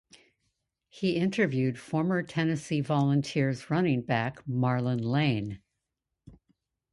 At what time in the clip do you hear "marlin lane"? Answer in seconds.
4.47-5.61